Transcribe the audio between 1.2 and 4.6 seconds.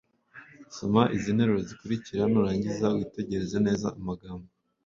nteruro zikurikira nurangiza witegereze neza amagambo